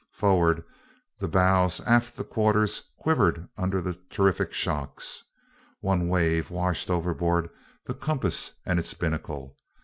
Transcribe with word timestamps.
Forward 0.13 0.63
the 1.19 1.27
bows, 1.27 1.79
aft 1.81 2.15
the 2.17 2.23
quarters, 2.23 2.81
quivered 2.97 3.47
under 3.55 3.81
the 3.83 3.99
terrific 4.09 4.51
shocks. 4.51 5.23
One 5.81 6.09
wave 6.09 6.49
washed 6.49 6.89
overboard 6.89 7.51
the 7.85 7.93
compass 7.93 8.53
and 8.65 8.79
its 8.79 8.95
binnacle. 8.95 9.59